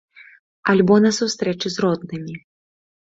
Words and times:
Альбо 0.71 0.95
на 1.05 1.11
сустрэчы 1.17 1.67
з 1.75 1.85
роднымі. 1.85 2.35